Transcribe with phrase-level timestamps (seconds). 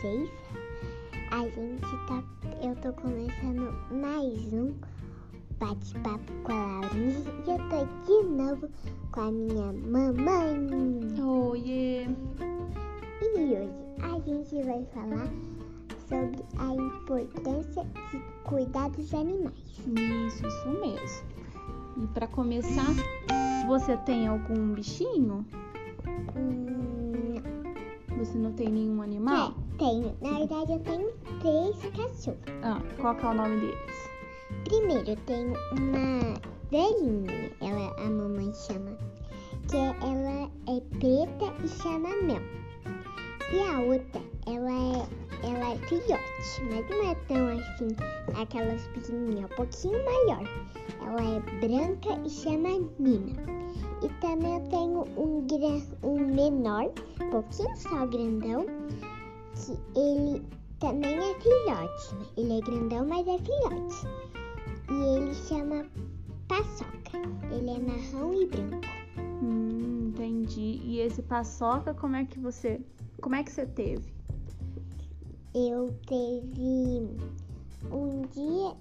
[0.00, 0.30] vocês.
[1.30, 2.22] A gente tá.
[2.62, 4.74] Eu tô começando mais um
[5.58, 8.68] bate-papo com a Laurinha e eu tô de novo
[9.12, 11.22] com a minha mamãe.
[11.22, 12.06] Oiê!
[13.22, 13.70] E hoje
[14.02, 15.28] a gente vai falar
[16.08, 19.52] sobre a importância de cuidar dos animais.
[19.86, 21.26] Isso, isso mesmo.
[22.02, 22.86] E pra começar,
[23.66, 25.44] você tem algum bichinho?
[26.34, 27.34] Hum,
[28.18, 29.54] Você não tem nenhum animal?
[29.56, 30.14] é, tenho.
[30.20, 32.38] Na verdade, eu tenho três cachorros.
[32.62, 34.10] Ah, qual que é o nome deles?
[34.64, 36.34] Primeiro, eu tenho uma
[36.70, 38.96] velhinha, ela a mamãe chama,
[39.68, 42.42] que ela é preta e chama Mel.
[43.52, 47.96] E a outra, ela é, ela é filhote, mas não é tão assim,
[48.40, 50.44] aquelas pequenininhas, um pouquinho maior.
[51.00, 53.60] Ela é branca e chama Nina.
[54.02, 58.66] E também eu tenho um, gran, um menor, um pouquinho só grandão,
[59.96, 60.42] ele
[60.78, 62.30] também é filhote.
[62.36, 64.06] Ele é grandão, mas é filhote.
[64.90, 65.86] E ele chama
[66.48, 67.18] Paçoca.
[67.52, 68.88] Ele é marrom e branco.
[69.42, 70.80] Hum, entendi.
[70.84, 72.80] E esse paçoca, como é que você.
[73.20, 74.12] Como é que você teve?
[75.54, 77.08] Eu teve
[77.90, 78.76] um dia,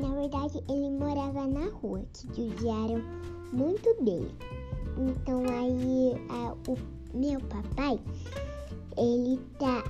[0.00, 3.00] na verdade ele morava na rua, que judiaram
[3.52, 4.34] muito dele.
[4.98, 6.76] Então aí a- o
[7.16, 8.00] meu papai,
[9.00, 9.82] ele tá.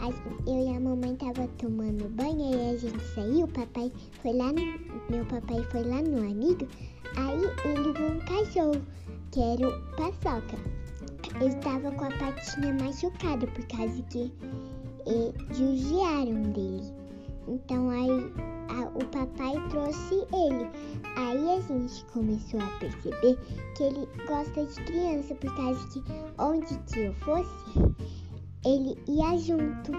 [0.47, 4.53] Eu e a mamãe tava tomando banho, aí a gente saiu, o papai foi lá
[4.53, 4.61] no.
[5.11, 6.67] Meu papai foi lá no amigo,
[7.17, 8.81] aí ele viu um cachorro,
[9.33, 10.57] que era o Paçoca.
[11.41, 14.33] Ele tava com a patinha machucada por causa que
[15.07, 16.93] e judiaram dele.
[17.49, 18.33] Então aí
[18.69, 20.69] a- o papai trouxe ele.
[21.17, 23.37] Aí a gente começou a perceber
[23.77, 26.03] que ele gosta de criança, por causa que
[26.39, 27.81] onde que eu fosse,
[28.71, 29.93] ele ia junto.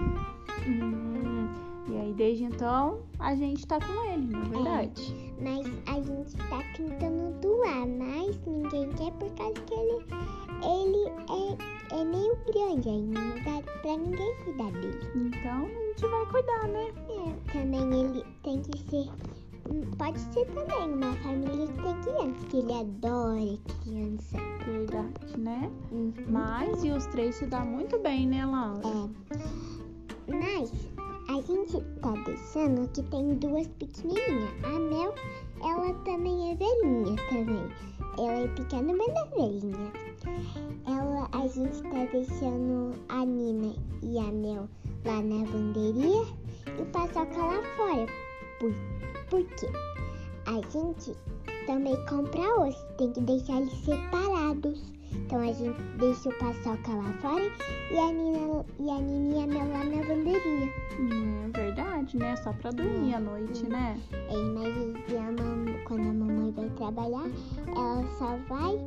[0.66, 1.48] Hum,
[1.88, 5.14] e aí, desde então, a gente tá com ele, não é verdade?
[5.40, 10.04] Mas a gente tá tentando doar, mas ninguém quer por causa que ele,
[10.62, 15.00] ele é, é meio grande aí, não dá pra ninguém cuidar dele.
[15.16, 16.92] Então, a gente vai cuidar, né?
[17.10, 19.10] É, também ele tem que ser.
[19.96, 24.38] Pode ser também uma família que tem criança, que ele adora criança.
[24.66, 25.70] Verdade, né?
[25.90, 26.12] Uhum.
[26.28, 28.82] Mas, e os três se dão muito bem, né, Laura?
[28.86, 30.32] É.
[30.32, 30.72] Mas
[31.28, 34.50] a gente tá deixando que tem duas pequenininhas.
[34.64, 35.14] A Mel,
[35.62, 37.68] ela também é velhinha também.
[38.18, 39.92] Ela é pequena, mas é velhinha.
[40.86, 44.68] Ela, a gente tá deixando a Nina e a Mel
[45.04, 46.26] lá na lavanderia
[46.66, 48.06] e o Paçoca lá fora.
[48.58, 48.72] Por,
[49.32, 49.66] por quê?
[50.44, 51.16] A gente
[51.66, 54.92] também compra osso, tem que deixar eles separados.
[55.10, 57.50] Então a gente deixa o Paçoca lá fora
[57.90, 60.72] e a Nina e a Nina e a Mel lá na lavanderia.
[61.00, 62.36] Hum, é verdade, né?
[62.36, 63.98] Só pra dormir à noite, né?
[64.12, 67.30] É, mas a mam- quando a mamãe vai trabalhar,
[67.68, 68.78] ela só vai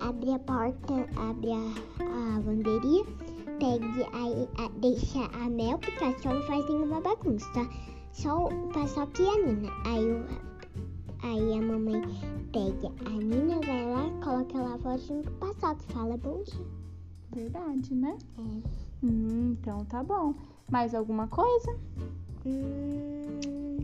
[0.00, 3.04] abrir a porta, abre a, a lavanderia,
[3.58, 7.66] pega aí, a, deixa a Mel, porque só não faz nenhuma bagunça, tá?
[8.12, 9.72] Só o Paçoca e a Nina.
[9.86, 10.26] Aí, o,
[11.22, 12.02] aí a mamãe
[12.52, 16.42] pega a Nina, vai lá, coloca ela fora junto com o Paçoca e fala bom
[16.42, 16.66] dia.
[17.34, 18.18] Verdade, né?
[18.38, 19.06] É.
[19.06, 20.34] Hum, então tá bom.
[20.70, 21.76] Mais alguma coisa?
[22.44, 23.78] Hum,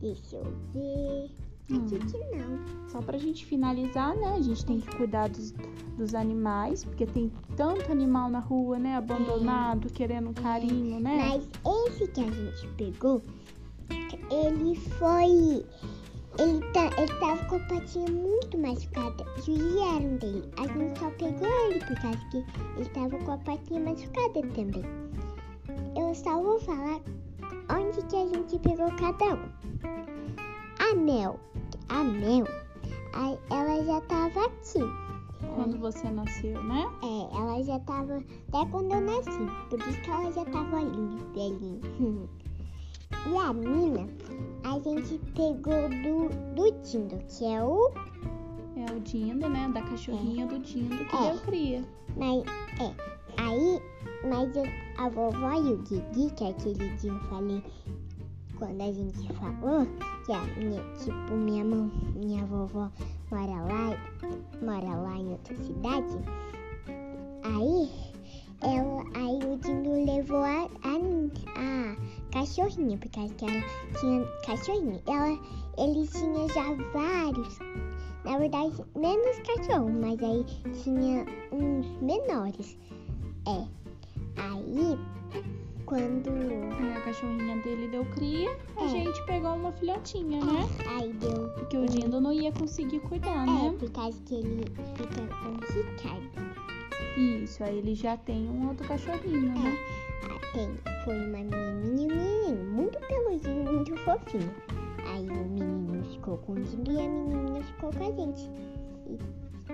[0.00, 1.45] deixa eu ver.
[1.70, 1.84] Hum.
[1.84, 2.88] Acho que não.
[2.88, 4.34] Só pra gente finalizar, né?
[4.36, 5.52] A gente tem que cuidar dos,
[5.96, 8.96] dos animais, porque tem tanto animal na rua, né?
[8.96, 11.16] Abandonado, querendo um carinho, né?
[11.16, 11.48] Mas
[11.88, 13.20] esse que a gente pegou,
[14.30, 15.64] ele foi.
[16.38, 19.24] Ele, tá, ele tava com a patinha muito machucada.
[19.42, 20.48] Judiaram dele.
[20.58, 22.44] A gente só pegou ele por causa que
[22.76, 24.84] ele tava com a patinha machucada também.
[25.96, 27.00] Eu só vou falar
[27.70, 29.48] onde que a gente pegou cada um.
[30.78, 31.40] A Mel.
[31.88, 32.44] A Mel,
[33.14, 34.80] a- ela já tava aqui.
[35.54, 36.86] Quando você nasceu, né?
[37.02, 39.30] É, ela já tava até quando eu nasci,
[39.70, 41.80] por isso que ela já tava linda, velhinha.
[43.26, 44.08] e a Nina,
[44.64, 47.90] a gente pegou do, do Tindo, que é o.
[48.76, 49.70] É o Dindo, né?
[49.72, 51.30] Da cachorrinha do Dindo que É.
[51.30, 51.84] deu cria.
[52.16, 52.42] Mas,
[52.80, 52.94] é,
[53.42, 53.80] aí,
[54.28, 54.64] mas eu-
[54.98, 57.62] a vovó e o Guigui, que aquele dia eu falei
[58.58, 59.86] quando a gente falou,
[60.26, 62.90] que a minha, tipo, minha mãe, minha vovó
[63.30, 63.96] mora lá,
[64.60, 66.18] mora lá em outra cidade.
[67.44, 67.88] Aí,
[68.60, 70.96] ela, aí o Dindo levou a, a,
[71.54, 71.96] a
[72.32, 73.28] cachorrinha, porque ela
[74.00, 75.00] tinha cachorrinha.
[75.06, 75.38] Ela,
[75.78, 77.58] ele tinha já vários,
[78.24, 80.44] na verdade, menos cachorro, mas aí
[80.82, 82.76] tinha uns menores.
[83.46, 83.64] É.
[84.38, 84.98] Aí
[85.86, 86.28] quando.
[86.96, 88.88] A cachorrinha dele deu cria, a É.
[88.88, 90.68] gente pegou uma filhotinha, né?
[90.98, 91.48] Aí deu.
[91.50, 93.74] Porque o Dindo não ia conseguir cuidar, É, né?
[93.78, 94.64] por causa que ele
[94.96, 96.26] fica com o Ricardo.
[97.16, 99.78] Isso, aí ele já tem um outro cachorrinho, né?
[100.24, 100.68] Ah, Tem,
[101.04, 104.50] foi uma menininha um menininho, muito peluzinho, muito fofinho.
[105.06, 108.50] Aí o menino ficou com o Dindo e a menininha ficou com a gente.
[109.06, 109.18] E,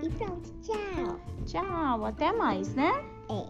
[0.07, 1.19] e pronto, tchau.
[1.47, 2.93] Tchau, até mais, né?
[3.31, 3.47] É.